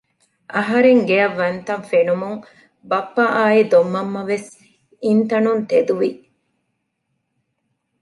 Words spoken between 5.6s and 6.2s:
ތެދުވި